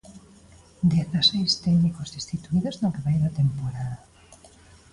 [0.93, 3.97] Dezaseis técnicos destituídos no que vai de temporada.